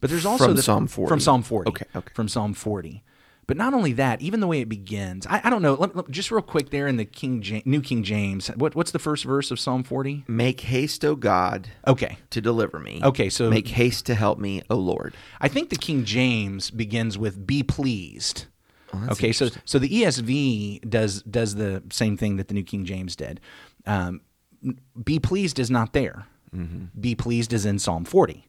but 0.00 0.10
there's 0.10 0.26
also 0.26 0.46
From 0.46 0.56
the, 0.56 0.62
Psalm 0.62 0.86
40. 0.86 1.08
From 1.08 1.20
Psalm 1.20 1.42
40. 1.42 1.68
Okay, 1.70 1.84
okay. 1.96 2.12
From 2.14 2.28
Psalm 2.28 2.54
40. 2.54 3.02
But 3.46 3.56
not 3.56 3.72
only 3.72 3.92
that, 3.94 4.20
even 4.20 4.40
the 4.40 4.46
way 4.46 4.60
it 4.60 4.68
begins, 4.68 5.26
I, 5.26 5.40
I 5.44 5.48
don't 5.48 5.62
know. 5.62 5.72
Let, 5.72 5.96
let- 5.96 6.10
just 6.10 6.30
real 6.30 6.42
quick 6.42 6.68
there 6.68 6.86
in 6.86 6.98
the 6.98 7.06
King 7.06 7.62
New 7.64 7.80
King 7.80 8.02
James, 8.02 8.48
what, 8.48 8.74
what's 8.74 8.90
the 8.90 8.98
first 8.98 9.24
verse 9.24 9.50
of 9.50 9.58
Psalm 9.58 9.82
40? 9.84 10.24
Make 10.28 10.60
haste, 10.60 11.02
O 11.02 11.14
God, 11.16 11.68
Okay. 11.86 12.18
to 12.28 12.42
deliver 12.42 12.78
me. 12.78 13.00
Okay, 13.02 13.30
so- 13.30 13.48
make 13.48 13.68
haste 13.68 14.04
to 14.06 14.14
help 14.14 14.38
me, 14.38 14.60
O 14.68 14.76
Lord. 14.76 15.14
I 15.40 15.48
think 15.48 15.70
the 15.70 15.76
King 15.76 16.04
James 16.04 16.70
begins 16.70 17.16
with 17.16 17.46
"Be 17.46 17.62
pleased." 17.62 18.44
Oh, 18.92 19.08
okay, 19.12 19.32
so 19.32 19.48
so 19.64 19.78
the 19.78 19.88
ESV 19.88 20.88
does 20.88 21.22
does 21.22 21.54
the 21.54 21.82
same 21.90 22.16
thing 22.18 22.36
that 22.36 22.48
the 22.48 22.54
New 22.54 22.62
King 22.64 22.84
James 22.84 23.16
did. 23.16 23.40
Um, 23.86 24.20
"Be 25.02 25.18
pleased" 25.18 25.58
is 25.58 25.70
not 25.70 25.92
there. 25.94 26.26
Mm-hmm. 26.54 27.00
"Be 27.00 27.14
pleased" 27.14 27.52
is 27.54 27.64
in 27.64 27.78
Psalm 27.78 28.04
forty. 28.04 28.44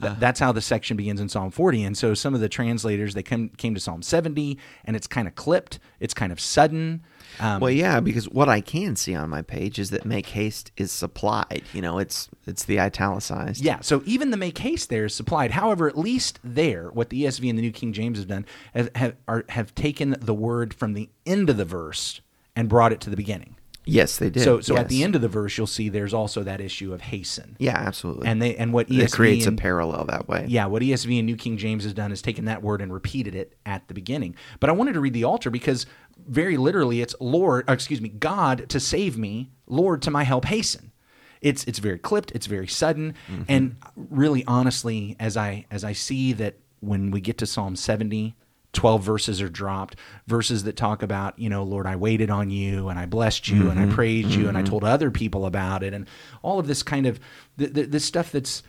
Th- 0.00 0.12
Uh. 0.12 0.16
That's 0.18 0.40
how 0.40 0.52
the 0.52 0.60
section 0.60 0.96
begins 0.96 1.20
in 1.20 1.28
Psalm 1.28 1.50
40. 1.50 1.84
And 1.84 1.96
so 1.98 2.14
some 2.14 2.34
of 2.34 2.40
the 2.40 2.48
translators 2.48 3.14
they 3.14 3.22
come, 3.22 3.50
came 3.50 3.74
to 3.74 3.80
Psalm 3.80 4.02
70, 4.02 4.58
and 4.84 4.96
it's 4.96 5.06
kind 5.06 5.28
of 5.28 5.34
clipped. 5.34 5.78
It's 6.00 6.14
kind 6.14 6.32
of 6.32 6.40
sudden. 6.40 7.02
Um, 7.38 7.60
Well, 7.60 7.70
yeah, 7.70 8.00
because 8.00 8.28
what 8.28 8.48
I 8.48 8.60
can 8.60 8.96
see 8.96 9.14
on 9.14 9.30
my 9.30 9.42
page 9.42 9.78
is 9.78 9.90
that 9.90 10.04
make 10.04 10.26
haste 10.26 10.72
is 10.76 10.90
supplied. 10.90 11.62
You 11.72 11.82
know, 11.82 11.98
it's 11.98 12.28
it's 12.46 12.64
the 12.64 12.80
italicized. 12.80 13.62
Yeah, 13.64 13.80
so 13.80 14.02
even 14.04 14.30
the 14.30 14.36
make 14.36 14.58
haste 14.58 14.88
there 14.90 15.04
is 15.04 15.14
supplied. 15.14 15.52
However, 15.52 15.88
at 15.88 15.96
least 15.96 16.40
there, 16.42 16.88
what 16.90 17.10
the 17.10 17.24
ESV 17.24 17.48
and 17.48 17.58
the 17.58 17.62
New 17.62 17.70
King 17.72 17.92
James 17.92 18.18
have 18.18 18.28
done 18.28 18.46
have 18.74 18.90
have, 18.96 19.14
are, 19.28 19.44
have 19.50 19.74
taken 19.74 20.16
the 20.20 20.34
word 20.34 20.74
from 20.74 20.94
the 20.94 21.08
end 21.24 21.48
of 21.50 21.56
the 21.56 21.64
verse 21.64 22.20
and 22.56 22.68
brought 22.68 22.92
it 22.92 23.00
to 23.02 23.10
the 23.10 23.16
beginning. 23.16 23.56
Yes, 23.84 24.18
they 24.18 24.30
did. 24.30 24.42
So, 24.42 24.60
so 24.60 24.76
at 24.76 24.88
the 24.88 25.02
end 25.02 25.14
of 25.14 25.22
the 25.22 25.28
verse, 25.28 25.56
you'll 25.56 25.66
see 25.66 25.88
there's 25.88 26.12
also 26.12 26.42
that 26.42 26.60
issue 26.60 26.92
of 26.92 27.00
hasten. 27.00 27.56
Yeah, 27.58 27.76
absolutely. 27.76 28.28
And 28.28 28.40
they 28.40 28.54
and 28.56 28.72
what 28.72 28.88
ESV 28.88 29.02
it 29.02 29.12
creates 29.12 29.46
a 29.46 29.52
parallel 29.52 30.04
that 30.06 30.28
way. 30.28 30.44
yeah, 30.48 30.66
what 30.66 30.82
ESV 30.82 31.18
and 31.18 31.26
New 31.26 31.36
King 31.36 31.56
James 31.56 31.84
has 31.84 31.94
done 31.94 32.12
is 32.12 32.20
taken 32.20 32.44
that 32.44 32.62
word 32.62 32.82
and 32.82 32.92
repeated 32.92 33.34
it 33.34 33.56
at 33.64 33.88
the 33.88 33.94
beginning. 33.94 34.36
But 34.60 34.70
I 34.70 34.74
wanted 34.74 34.92
to 34.94 35.00
read 35.00 35.14
the 35.14 35.24
Alter 35.24 35.50
because 35.50 35.86
very 36.28 36.56
literally 36.56 37.00
it's 37.00 37.14
Lord, 37.20 37.64
or 37.68 37.74
excuse 37.74 38.00
me, 38.00 38.10
God 38.10 38.68
to 38.68 38.78
save 38.78 39.16
me, 39.16 39.50
Lord 39.66 40.02
to 40.02 40.10
my 40.10 40.24
help 40.24 40.44
hasten. 40.44 40.92
It's 41.40 41.64
it's 41.64 41.78
very 41.78 41.98
clipped, 41.98 42.32
it's 42.32 42.46
very 42.46 42.66
sudden, 42.66 43.14
mm-hmm. 43.28 43.42
and 43.48 43.76
really 43.96 44.44
honestly, 44.46 45.16
as 45.18 45.36
I 45.36 45.64
as 45.70 45.84
I 45.84 45.94
see 45.94 46.34
that 46.34 46.56
when 46.80 47.10
we 47.10 47.20
get 47.20 47.38
to 47.38 47.46
Psalm 47.46 47.76
70, 47.76 48.34
12 48.72 49.02
verses 49.02 49.42
are 49.42 49.48
dropped, 49.48 49.96
verses 50.26 50.64
that 50.64 50.76
talk 50.76 51.02
about, 51.02 51.38
you 51.38 51.48
know, 51.48 51.62
Lord, 51.64 51.86
I 51.86 51.96
waited 51.96 52.30
on 52.30 52.50
you 52.50 52.88
and 52.88 52.98
I 52.98 53.06
blessed 53.06 53.48
you 53.48 53.68
and 53.68 53.80
I 53.80 53.92
praised 53.92 54.30
you 54.30 54.48
and 54.48 54.56
I 54.56 54.62
told 54.62 54.84
other 54.84 55.10
people 55.10 55.44
about 55.44 55.82
it. 55.82 55.92
And 55.92 56.06
all 56.42 56.58
of 56.58 56.66
this 56.66 56.82
kind 56.82 57.06
of 57.06 57.18
th- 57.58 57.74
th- 57.74 57.90
this 57.90 58.04
stuff 58.04 58.30
that's 58.30 58.62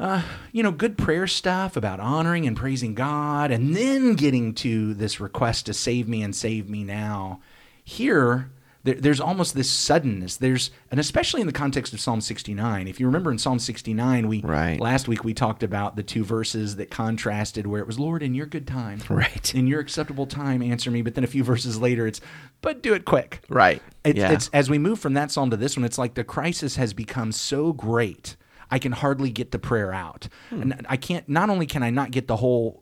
uh, 0.00 0.22
you 0.50 0.62
know, 0.62 0.72
good 0.72 0.96
prayer 0.96 1.26
stuff 1.26 1.76
about 1.76 2.00
honoring 2.00 2.46
and 2.46 2.56
praising 2.56 2.94
God, 2.94 3.50
and 3.50 3.76
then 3.76 4.14
getting 4.14 4.54
to 4.54 4.94
this 4.94 5.20
request 5.20 5.66
to 5.66 5.74
save 5.74 6.08
me 6.08 6.22
and 6.22 6.34
save 6.34 6.70
me 6.70 6.82
now. 6.82 7.40
Here, 7.84 8.50
there, 8.82 8.94
there's 8.94 9.20
almost 9.20 9.54
this 9.54 9.70
suddenness. 9.70 10.36
There's 10.36 10.70
and 10.90 10.98
especially 10.98 11.40
in 11.40 11.46
the 11.46 11.52
context 11.52 11.92
of 11.92 12.00
Psalm 12.00 12.20
69. 12.20 12.88
If 12.88 12.98
you 13.00 13.06
remember 13.06 13.30
in 13.30 13.38
Psalm 13.38 13.58
69, 13.58 14.26
we 14.28 14.40
Right. 14.40 14.80
last 14.80 15.06
week 15.08 15.22
we 15.24 15.34
talked 15.34 15.62
about 15.62 15.96
the 15.96 16.02
two 16.02 16.24
verses 16.24 16.76
that 16.76 16.90
contrasted 16.90 17.66
where 17.66 17.80
it 17.80 17.86
was 17.86 17.98
Lord 17.98 18.22
in 18.22 18.34
your 18.34 18.46
good 18.46 18.66
time, 18.66 19.00
Right. 19.08 19.54
in 19.54 19.66
your 19.66 19.80
acceptable 19.80 20.26
time, 20.26 20.62
answer 20.62 20.90
me. 20.90 21.02
But 21.02 21.14
then 21.14 21.24
a 21.24 21.28
few 21.28 21.44
verses 21.44 21.78
later, 21.78 22.06
it's 22.06 22.20
but 22.62 22.82
do 22.82 22.94
it 22.94 23.04
quick, 23.04 23.42
Right. 23.48 23.82
It's, 24.04 24.18
Yeah. 24.18 24.32
it's 24.32 24.48
as 24.52 24.70
we 24.70 24.78
move 24.78 24.98
from 24.98 25.14
that 25.14 25.30
psalm 25.30 25.50
to 25.50 25.56
this 25.56 25.76
one, 25.76 25.84
it's 25.84 25.98
like 25.98 26.14
the 26.14 26.24
crisis 26.24 26.76
has 26.76 26.92
become 26.94 27.32
so 27.32 27.72
great, 27.72 28.36
I 28.70 28.78
can 28.78 28.92
hardly 28.92 29.30
get 29.30 29.50
the 29.50 29.58
prayer 29.58 29.92
out, 29.92 30.28
Hmm. 30.50 30.62
and 30.62 30.86
I 30.88 30.96
can't. 30.96 31.28
Not 31.28 31.50
only 31.50 31.66
can 31.66 31.82
I 31.82 31.90
not 31.90 32.12
get 32.12 32.28
the 32.28 32.36
whole 32.36 32.79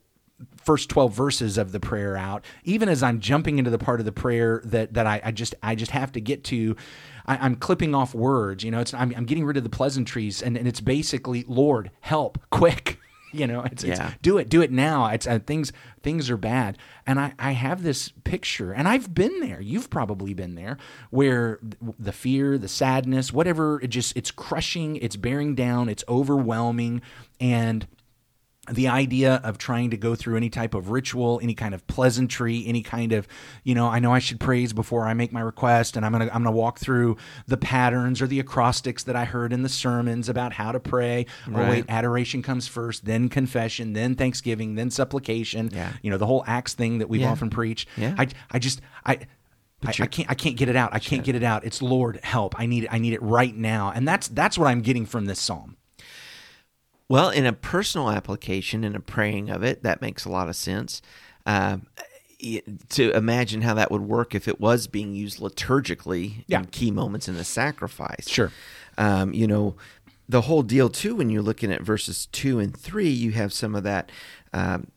first 0.56 0.88
12 0.88 1.12
verses 1.12 1.58
of 1.58 1.72
the 1.72 1.80
prayer 1.80 2.16
out. 2.16 2.44
Even 2.64 2.88
as 2.88 3.02
i'm 3.02 3.20
jumping 3.20 3.58
into 3.58 3.70
the 3.70 3.78
part 3.78 4.00
of 4.00 4.06
the 4.06 4.12
prayer 4.12 4.62
that 4.64 4.94
that 4.94 5.06
i, 5.06 5.20
I 5.24 5.30
just 5.32 5.54
i 5.62 5.74
just 5.74 5.90
have 5.90 6.12
to 6.12 6.20
get 6.20 6.44
to 6.44 6.76
I, 7.26 7.38
i'm 7.38 7.56
clipping 7.56 7.94
off 7.94 8.14
words 8.14 8.64
you 8.64 8.70
know 8.70 8.80
it's 8.80 8.94
i'm, 8.94 9.12
I'm 9.16 9.24
getting 9.24 9.44
rid 9.44 9.56
of 9.56 9.64
the 9.64 9.70
pleasantries 9.70 10.42
and, 10.42 10.56
and 10.56 10.68
it's 10.68 10.80
basically 10.80 11.44
lord 11.48 11.90
help 12.00 12.38
quick. 12.50 12.98
You 13.30 13.46
know 13.46 13.60
it's, 13.60 13.84
it's 13.84 14.00
do 14.22 14.38
it 14.38 14.48
do 14.48 14.62
it 14.62 14.72
now. 14.72 15.08
It's 15.08 15.26
uh, 15.26 15.38
things 15.46 15.70
things 16.02 16.30
are 16.30 16.38
bad. 16.38 16.78
And 17.06 17.20
I, 17.20 17.34
I 17.38 17.52
have 17.52 17.82
this 17.82 18.08
picture 18.24 18.72
and 18.72 18.88
i've 18.88 19.12
been 19.14 19.40
there. 19.40 19.60
You've 19.60 19.90
probably 19.90 20.32
been 20.32 20.54
there 20.54 20.78
where 21.10 21.60
the 21.98 22.12
fear 22.12 22.56
the 22.56 22.68
sadness 22.68 23.30
whatever 23.30 23.82
it 23.82 23.88
just 23.88 24.16
it's 24.16 24.30
crushing 24.30 24.96
it's 24.96 25.16
bearing 25.16 25.54
down 25.54 25.90
it's 25.90 26.04
overwhelming. 26.08 27.02
And 27.38 27.86
the 28.70 28.88
idea 28.88 29.40
of 29.44 29.58
trying 29.58 29.90
to 29.90 29.96
go 29.96 30.14
through 30.14 30.36
any 30.36 30.50
type 30.50 30.74
of 30.74 30.90
ritual, 30.90 31.40
any 31.42 31.54
kind 31.54 31.74
of 31.74 31.86
pleasantry, 31.86 32.64
any 32.66 32.82
kind 32.82 33.12
of, 33.12 33.26
you 33.64 33.74
know, 33.74 33.86
I 33.88 33.98
know 33.98 34.12
I 34.12 34.18
should 34.18 34.40
praise 34.40 34.72
before 34.72 35.06
I 35.06 35.14
make 35.14 35.32
my 35.32 35.40
request, 35.40 35.96
and 35.96 36.04
I'm 36.06 36.12
gonna 36.12 36.26
I'm 36.26 36.42
gonna 36.42 36.52
walk 36.52 36.78
through 36.78 37.16
the 37.46 37.56
patterns 37.56 38.20
or 38.22 38.26
the 38.26 38.40
acrostics 38.40 39.04
that 39.04 39.16
I 39.16 39.24
heard 39.24 39.52
in 39.52 39.62
the 39.62 39.68
sermons 39.68 40.28
about 40.28 40.52
how 40.52 40.72
to 40.72 40.80
pray. 40.80 41.26
Oh 41.46 41.52
Right. 41.52 41.68
wait, 41.70 41.84
adoration 41.88 42.42
comes 42.42 42.68
first, 42.68 43.04
then 43.04 43.28
confession, 43.28 43.92
then 43.92 44.14
thanksgiving, 44.14 44.74
then 44.74 44.90
supplication. 44.90 45.70
Yeah. 45.72 45.92
You 46.02 46.10
know, 46.10 46.18
the 46.18 46.26
whole 46.26 46.44
acts 46.46 46.74
thing 46.74 46.98
that 46.98 47.08
we've 47.08 47.20
Yeah. 47.22 47.30
often 47.30 47.50
preached. 47.50 47.88
Yeah. 47.96 48.14
I 48.18 48.28
I 48.50 48.58
just 48.58 48.80
I. 49.04 49.18
I, 49.86 49.90
I 49.90 50.06
can't. 50.06 50.28
I 50.28 50.34
can't 50.34 50.56
get 50.56 50.68
it 50.68 50.74
out. 50.74 50.92
I 50.92 50.98
can't 50.98 51.22
get 51.22 51.36
it 51.36 51.44
out. 51.44 51.64
It's 51.64 51.80
Lord, 51.80 52.18
help! 52.24 52.58
I 52.58 52.66
need 52.66 52.82
it. 52.82 52.88
I 52.92 52.98
need 52.98 53.12
it 53.12 53.22
right 53.22 53.54
now. 53.54 53.92
And 53.94 54.08
that's 54.08 54.26
that's 54.26 54.58
what 54.58 54.66
I'm 54.66 54.80
getting 54.80 55.06
from 55.06 55.26
this 55.26 55.38
psalm. 55.38 55.76
Well, 57.08 57.30
in 57.30 57.46
a 57.46 57.52
personal 57.52 58.10
application 58.10 58.84
and 58.84 58.94
a 58.94 59.00
praying 59.00 59.48
of 59.50 59.62
it, 59.62 59.82
that 59.82 60.02
makes 60.02 60.24
a 60.24 60.28
lot 60.28 60.48
of 60.48 60.56
sense. 60.56 61.00
Um, 61.46 61.86
to 62.90 63.10
imagine 63.16 63.62
how 63.62 63.74
that 63.74 63.90
would 63.90 64.02
work 64.02 64.34
if 64.34 64.46
it 64.46 64.60
was 64.60 64.86
being 64.86 65.14
used 65.14 65.40
liturgically 65.40 66.44
Yeah. 66.46 66.60
in 66.60 66.66
key 66.66 66.90
moments 66.92 67.26
in 67.28 67.34
the 67.36 67.44
sacrifice. 67.44 68.28
Sure. 68.28 68.52
Um, 68.96 69.32
you 69.34 69.46
know, 69.46 69.74
the 70.28 70.42
whole 70.42 70.62
deal 70.62 70.88
too. 70.88 71.16
When 71.16 71.30
you're 71.30 71.42
looking 71.42 71.72
at 71.72 71.82
verses 71.82 72.26
two 72.26 72.60
and 72.60 72.76
three, 72.76 73.08
you 73.08 73.32
have 73.32 73.52
some 73.52 73.74
of 73.74 73.82
that. 73.84 74.12
Um, 74.52 74.88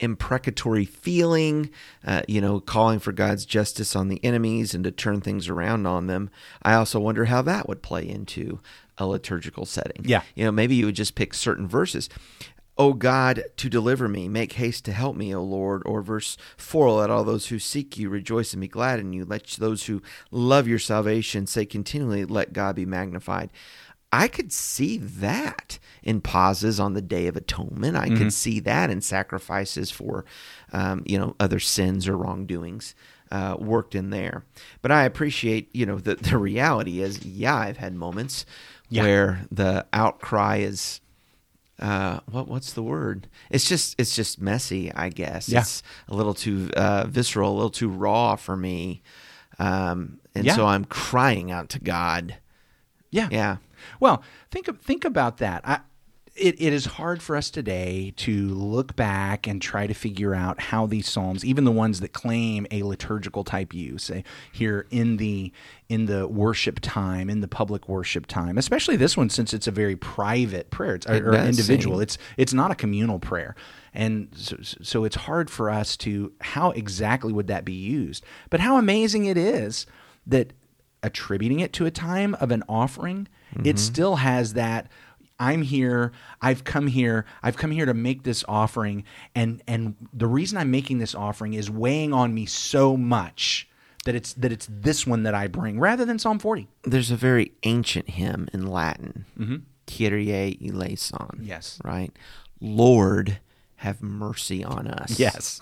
imprecatory 0.00 0.84
feeling, 0.84 1.70
uh, 2.04 2.22
you 2.26 2.40
know, 2.40 2.58
calling 2.58 2.98
for 2.98 3.12
God's 3.12 3.44
justice 3.46 3.94
on 3.94 4.08
the 4.08 4.22
enemies 4.24 4.74
and 4.74 4.82
to 4.82 4.90
turn 4.90 5.20
things 5.20 5.48
around 5.48 5.86
on 5.86 6.08
them. 6.08 6.28
I 6.62 6.74
also 6.74 6.98
wonder 6.98 7.26
how 7.26 7.40
that 7.42 7.68
would 7.68 7.82
play 7.82 8.08
into 8.08 8.58
a 9.02 9.06
liturgical 9.06 9.66
setting. 9.66 10.04
Yeah. 10.04 10.22
You 10.34 10.44
know, 10.44 10.52
maybe 10.52 10.74
you 10.74 10.86
would 10.86 10.96
just 10.96 11.14
pick 11.14 11.34
certain 11.34 11.68
verses. 11.68 12.08
O 12.78 12.94
God, 12.94 13.44
to 13.58 13.68
deliver 13.68 14.08
me, 14.08 14.28
make 14.28 14.54
haste 14.54 14.86
to 14.86 14.92
help 14.92 15.14
me, 15.14 15.34
O 15.34 15.42
Lord. 15.42 15.82
Or 15.84 16.00
verse 16.00 16.38
4 16.56 16.90
Let 16.90 17.10
all 17.10 17.24
those 17.24 17.48
who 17.48 17.58
seek 17.58 17.98
you 17.98 18.08
rejoice 18.08 18.54
and 18.54 18.60
be 18.60 18.68
glad 18.68 18.98
in 18.98 19.12
you. 19.12 19.24
Let 19.24 19.46
those 19.58 19.84
who 19.84 20.02
love 20.30 20.66
your 20.66 20.78
salvation 20.78 21.46
say 21.46 21.66
continually, 21.66 22.24
Let 22.24 22.52
God 22.52 22.76
be 22.76 22.86
magnified. 22.86 23.50
I 24.14 24.28
could 24.28 24.52
see 24.52 24.98
that 24.98 25.78
in 26.02 26.20
pauses 26.20 26.78
on 26.78 26.92
the 26.92 27.00
Day 27.00 27.28
of 27.28 27.36
Atonement. 27.36 27.96
I 27.96 28.10
could 28.10 28.32
see 28.32 28.60
that 28.60 28.90
in 28.90 29.00
sacrifices 29.00 29.90
for, 29.90 30.26
um, 30.70 31.02
you 31.06 31.18
know, 31.18 31.34
other 31.40 31.58
sins 31.58 32.06
or 32.06 32.18
wrongdoings 32.18 32.94
uh, 33.32 33.56
worked 33.58 33.94
in 33.94 34.10
there. 34.10 34.44
But 34.82 34.92
I 34.92 35.04
appreciate, 35.04 35.74
you 35.74 35.86
know, 35.86 35.96
the, 35.96 36.16
the 36.16 36.36
reality 36.36 37.00
is, 37.00 37.24
yeah, 37.24 37.56
I've 37.56 37.78
had 37.78 37.94
moments 37.94 38.44
Yeah. 38.92 39.02
where 39.02 39.40
the 39.50 39.86
outcry 39.92 40.56
is 40.58 41.00
uh, 41.80 42.20
what 42.30 42.46
what's 42.46 42.74
the 42.74 42.82
word? 42.82 43.26
It's 43.50 43.68
just 43.68 43.94
it's 43.98 44.14
just 44.14 44.40
messy, 44.40 44.92
I 44.92 45.08
guess. 45.08 45.48
Yeah. 45.48 45.60
It's 45.60 45.82
a 46.08 46.14
little 46.14 46.34
too 46.34 46.70
uh, 46.76 47.06
visceral, 47.08 47.50
a 47.52 47.56
little 47.56 47.70
too 47.70 47.88
raw 47.88 48.36
for 48.36 48.56
me, 48.56 49.02
um, 49.58 50.20
and 50.34 50.44
Yeah. 50.44 50.54
so 50.54 50.66
I'm 50.66 50.84
crying 50.84 51.50
out 51.50 51.68
to 51.70 51.80
God. 51.80 52.36
Yeah. 53.10 53.28
Yeah, 53.30 53.56
Well, 54.00 54.22
think 54.50 54.68
think 54.82 55.04
about 55.04 55.38
that. 55.38 55.62
I, 55.66 55.80
it, 56.34 56.54
it 56.58 56.72
is 56.72 56.86
hard 56.86 57.22
for 57.22 57.36
us 57.36 57.50
today 57.50 58.14
to 58.16 58.48
look 58.48 58.96
back 58.96 59.46
and 59.46 59.60
try 59.60 59.86
to 59.86 59.92
figure 59.92 60.34
out 60.34 60.60
how 60.60 60.86
these 60.86 61.06
psalms, 61.06 61.44
even 61.44 61.64
the 61.64 61.72
ones 61.72 62.00
that 62.00 62.14
claim 62.14 62.66
a 62.70 62.82
liturgical 62.82 63.44
type 63.44 63.74
use, 63.74 64.04
say 64.04 64.24
here 64.50 64.86
in 64.90 65.18
the 65.18 65.52
in 65.90 66.06
the 66.06 66.26
worship 66.26 66.80
time, 66.80 67.28
in 67.28 67.42
the 67.42 67.48
public 67.48 67.86
worship 67.86 68.26
time, 68.26 68.56
especially 68.56 68.96
this 68.96 69.14
one 69.14 69.28
since 69.28 69.52
it's 69.52 69.66
a 69.66 69.70
very 69.70 69.94
private 69.94 70.70
prayer, 70.70 70.94
it's, 70.94 71.04
It 71.04 71.22
or 71.22 71.34
individual. 71.34 71.96
seem. 71.96 72.02
It's 72.02 72.18
it's 72.38 72.54
not 72.54 72.70
a 72.70 72.74
communal 72.74 73.18
prayer, 73.18 73.54
and 73.92 74.28
so, 74.34 74.56
so 74.60 75.04
it's 75.04 75.16
hard 75.16 75.50
for 75.50 75.68
us 75.68 75.98
to 75.98 76.32
how 76.40 76.70
exactly 76.70 77.32
would 77.32 77.48
that 77.48 77.66
be 77.66 77.74
used. 77.74 78.24
But 78.48 78.60
how 78.60 78.78
amazing 78.78 79.26
it 79.26 79.36
is 79.36 79.86
that 80.26 80.54
attributing 81.02 81.60
it 81.60 81.74
to 81.74 81.84
a 81.84 81.90
time 81.90 82.34
of 82.36 82.50
an 82.50 82.62
offering, 82.70 83.28
it 83.56 83.62
mm-hmm. 83.62 83.76
still 83.76 84.16
has 84.16 84.54
that. 84.54 84.88
I'm 85.42 85.62
here. 85.62 86.12
I've 86.40 86.62
come 86.62 86.86
here. 86.86 87.26
I've 87.42 87.56
come 87.56 87.72
here 87.72 87.84
to 87.84 87.94
make 87.94 88.22
this 88.22 88.44
offering, 88.46 89.02
and 89.34 89.60
and 89.66 89.96
the 90.12 90.28
reason 90.28 90.56
I'm 90.56 90.70
making 90.70 90.98
this 90.98 91.16
offering 91.16 91.54
is 91.54 91.68
weighing 91.68 92.12
on 92.12 92.32
me 92.32 92.46
so 92.46 92.96
much 92.96 93.68
that 94.04 94.14
it's 94.14 94.34
that 94.34 94.52
it's 94.52 94.68
this 94.70 95.04
one 95.04 95.24
that 95.24 95.34
I 95.34 95.48
bring 95.48 95.80
rather 95.80 96.04
than 96.04 96.20
Psalm 96.20 96.38
40. 96.38 96.68
there's 96.84 97.10
a 97.10 97.16
very 97.16 97.50
ancient 97.64 98.10
hymn 98.10 98.48
in 98.52 98.68
Latin, 98.68 99.24
Kyrie 99.86 100.56
eleison. 100.64 101.40
Yes. 101.42 101.80
right. 101.84 102.12
Lord, 102.60 103.40
have 103.76 104.00
mercy 104.00 104.62
on 104.62 104.86
us. 104.86 105.18
Yes. 105.18 105.60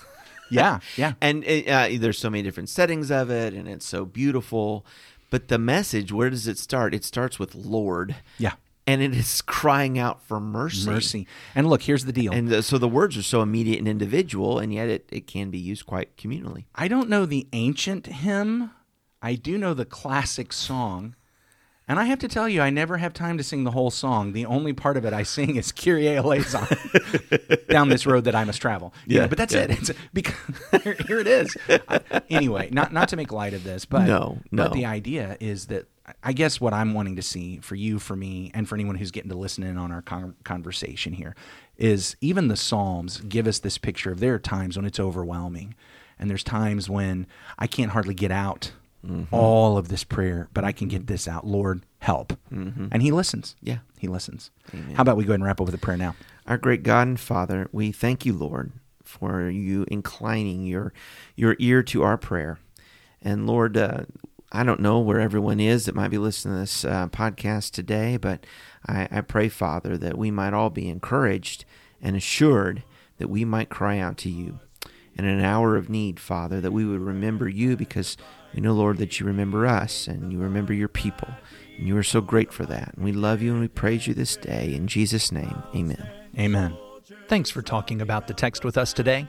Yeah. 0.50 0.80
Yeah. 0.98 1.14
and 1.22 1.42
it, 1.44 1.66
uh, 1.68 1.88
there's 1.98 2.18
so 2.18 2.28
many 2.28 2.42
different 2.42 2.68
settings 2.68 3.10
of 3.10 3.30
it, 3.30 3.54
and 3.54 3.66
it's 3.66 3.86
so 3.86 4.04
beautiful. 4.04 4.84
But 5.30 5.48
the 5.48 5.58
message, 5.58 6.12
where 6.12 6.28
does 6.28 6.46
it 6.46 6.58
start? 6.58 6.92
It 6.92 7.04
starts 7.04 7.38
with 7.38 7.54
Lord. 7.54 8.16
Yeah. 8.36 8.54
And 8.90 9.02
it 9.02 9.14
is 9.14 9.40
crying 9.42 9.98
out 9.98 10.22
for 10.24 10.40
mercy. 10.40 10.88
Mercy. 10.90 11.26
And 11.54 11.68
look, 11.68 11.82
here's 11.82 12.04
the 12.04 12.12
deal. 12.12 12.32
And 12.32 12.48
the, 12.48 12.62
so 12.62 12.78
the 12.78 12.88
words 12.88 13.16
are 13.16 13.22
so 13.22 13.42
immediate 13.42 13.78
and 13.78 13.88
individual, 13.88 14.58
and 14.58 14.72
yet 14.72 14.88
it, 14.88 15.08
it 15.12 15.26
can 15.26 15.50
be 15.50 15.58
used 15.58 15.86
quite 15.86 16.16
communally. 16.16 16.64
I 16.74 16.88
don't 16.88 17.08
know 17.08 17.26
the 17.26 17.46
ancient 17.52 18.06
hymn. 18.06 18.70
I 19.22 19.34
do 19.34 19.58
know 19.58 19.74
the 19.74 19.84
classic 19.84 20.52
song. 20.52 21.14
And 21.88 21.98
I 21.98 22.04
have 22.04 22.20
to 22.20 22.28
tell 22.28 22.48
you, 22.48 22.60
I 22.62 22.70
never 22.70 22.98
have 22.98 23.12
time 23.12 23.36
to 23.36 23.42
sing 23.42 23.64
the 23.64 23.72
whole 23.72 23.90
song. 23.90 24.32
The 24.32 24.46
only 24.46 24.72
part 24.72 24.96
of 24.96 25.04
it 25.04 25.12
I 25.12 25.24
sing 25.24 25.56
is 25.56 25.72
Kyrie 25.72 26.06
eleison 26.16 26.64
down 27.68 27.88
this 27.88 28.06
road 28.06 28.24
that 28.24 28.34
I 28.36 28.44
must 28.44 28.60
travel. 28.62 28.94
You 29.06 29.16
know, 29.16 29.20
Yeah, 29.22 29.26
but 29.26 29.36
that's 29.38 29.52
yeah. 29.54 29.62
it. 29.62 29.70
It's 29.72 29.90
because 30.12 30.36
here, 31.08 31.18
it 31.18 31.26
is. 31.26 31.56
I- 31.68 32.22
anyway, 32.30 32.68
not 32.70 32.92
not 32.92 33.08
to 33.08 33.16
make 33.16 33.32
light 33.32 33.54
of 33.54 33.64
this, 33.64 33.86
but 33.86 34.06
No, 34.06 34.38
but 34.52 34.68
no. 34.68 34.74
the 34.74 34.84
idea 34.86 35.36
is 35.40 35.66
that 35.66 35.86
I 36.22 36.32
guess 36.32 36.60
what 36.60 36.72
I'm 36.72 36.94
wanting 36.94 37.16
to 37.16 37.22
see 37.22 37.58
for 37.58 37.74
you, 37.74 37.98
for 37.98 38.16
me, 38.16 38.50
and 38.54 38.68
for 38.68 38.74
anyone 38.74 38.96
who's 38.96 39.10
getting 39.10 39.30
to 39.30 39.36
listen 39.36 39.62
in 39.64 39.76
on 39.78 39.92
our 39.92 40.02
con- 40.02 40.34
conversation 40.44 41.12
here 41.12 41.34
is 41.76 42.16
even 42.20 42.48
the 42.48 42.56
Psalms 42.56 43.20
give 43.22 43.46
us 43.46 43.58
this 43.58 43.78
picture 43.78 44.12
of 44.12 44.20
there 44.20 44.34
are 44.34 44.38
times 44.38 44.76
when 44.76 44.84
it's 44.86 45.00
overwhelming, 45.00 45.74
and 46.18 46.28
there's 46.28 46.44
times 46.44 46.88
when 46.90 47.26
I 47.58 47.66
can't 47.66 47.92
hardly 47.92 48.14
get 48.14 48.30
out 48.30 48.72
Mm-hmm. 49.02 49.34
all 49.34 49.78
of 49.78 49.88
this 49.88 50.04
prayer, 50.04 50.50
but 50.52 50.62
I 50.62 50.72
can 50.72 50.86
get 50.88 51.06
this 51.06 51.26
out. 51.26 51.46
Lord, 51.46 51.86
help. 52.00 52.34
And 52.50 53.00
He 53.00 53.10
listens. 53.10 53.54
Mm-hmm. 53.56 53.66
Yeah. 53.68 53.78
He 53.98 54.08
listens. 54.08 54.50
How 54.94 55.00
about 55.00 55.16
we 55.16 55.24
go 55.24 55.28
ahead 55.30 55.36
and 55.40 55.44
wrap 55.44 55.58
up 55.58 55.64
with 55.64 55.74
a 55.74 55.78
prayer 55.78 55.96
now? 55.96 56.14
Our 56.46 56.58
great 56.58 56.82
God 56.82 57.08
and 57.08 57.18
Father, 57.18 57.66
we 57.72 57.92
thank 57.92 58.26
you, 58.26 58.34
Lord, 58.34 58.72
for 59.02 59.48
you 59.48 59.86
inclining 59.88 60.66
your 60.66 60.92
your 61.34 61.56
ear 61.58 61.82
to 61.84 62.02
our 62.02 62.18
prayer. 62.18 62.58
And 63.22 63.46
Lord, 63.46 63.78
uh, 63.78 64.02
I 64.52 64.64
don't 64.64 64.80
know 64.80 64.98
where 64.98 65.20
everyone 65.20 65.60
is 65.60 65.86
that 65.86 65.94
might 65.94 66.08
be 66.08 66.18
listening 66.18 66.54
to 66.54 66.60
this 66.60 66.84
uh, 66.84 67.08
podcast 67.08 67.70
today, 67.70 68.16
but 68.16 68.44
I, 68.86 69.08
I 69.10 69.20
pray, 69.20 69.48
Father, 69.48 69.96
that 69.98 70.18
we 70.18 70.30
might 70.30 70.52
all 70.54 70.70
be 70.70 70.88
encouraged 70.88 71.64
and 72.02 72.16
assured 72.16 72.82
that 73.18 73.28
we 73.28 73.44
might 73.44 73.68
cry 73.68 73.98
out 73.98 74.16
to 74.18 74.30
you. 74.30 74.58
in 75.16 75.24
an 75.24 75.44
hour 75.44 75.76
of 75.76 75.88
need, 75.88 76.18
Father, 76.18 76.60
that 76.60 76.72
we 76.72 76.84
would 76.84 77.00
remember 77.00 77.48
you 77.48 77.76
because 77.76 78.16
we 78.54 78.60
know, 78.60 78.72
Lord, 78.72 78.98
that 78.98 79.20
you 79.20 79.26
remember 79.26 79.66
us 79.66 80.08
and 80.08 80.32
you 80.32 80.38
remember 80.38 80.72
your 80.72 80.88
people. 80.88 81.28
And 81.78 81.86
you 81.86 81.96
are 81.96 82.02
so 82.02 82.20
great 82.20 82.52
for 82.52 82.66
that. 82.66 82.94
And 82.94 83.04
we 83.04 83.12
love 83.12 83.42
you 83.42 83.52
and 83.52 83.60
we 83.60 83.68
praise 83.68 84.06
you 84.06 84.14
this 84.14 84.36
day. 84.36 84.74
In 84.74 84.86
Jesus' 84.86 85.30
name, 85.30 85.62
amen. 85.74 86.10
Amen. 86.38 86.76
Thanks 87.28 87.50
for 87.50 87.62
talking 87.62 88.00
about 88.00 88.26
the 88.26 88.34
text 88.34 88.64
with 88.64 88.76
us 88.76 88.92
today. 88.92 89.28